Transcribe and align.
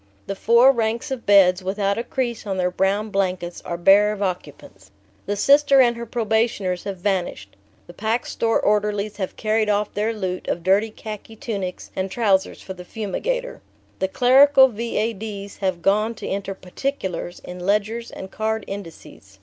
The 0.25 0.33
four 0.35 0.71
ranks 0.71 1.11
of 1.11 1.27
beds, 1.27 1.63
without 1.63 1.99
a 1.99 2.03
crease 2.03 2.47
on 2.47 2.57
their 2.57 2.71
brown 2.71 3.11
blankets, 3.11 3.61
are 3.61 3.77
bare 3.77 4.11
of 4.11 4.23
occupants. 4.23 4.89
The 5.27 5.35
Sister 5.35 5.79
and 5.79 5.95
her 5.95 6.07
probationers 6.07 6.85
have 6.85 6.97
vanished. 6.97 7.55
The 7.85 7.93
Pack 7.93 8.25
Store 8.25 8.59
orderlies 8.59 9.17
have 9.17 9.35
carried 9.35 9.69
off 9.69 9.93
their 9.93 10.11
loot 10.11 10.47
of 10.47 10.63
dirty 10.63 10.89
khaki 10.89 11.35
tunics 11.35 11.91
and 11.95 12.09
trousers 12.09 12.63
for 12.63 12.73
the 12.73 12.83
fumigator. 12.83 13.61
The 13.99 14.07
clerical 14.07 14.69
V.A.D.'s 14.69 15.57
have 15.57 15.83
gone 15.83 16.15
to 16.15 16.27
enter 16.27 16.55
"particulars" 16.55 17.39
in 17.43 17.59
ledgers 17.63 18.09
and 18.09 18.31
card 18.31 18.63
indices. 18.65 19.37